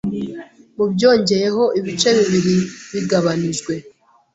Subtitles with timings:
[0.75, 2.55] Mubyongeyeho ibice bibiri
[2.93, 3.73] bigabanijwe